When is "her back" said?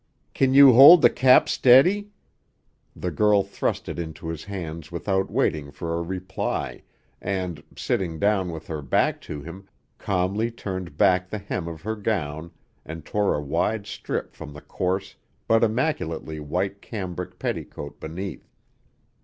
8.65-9.21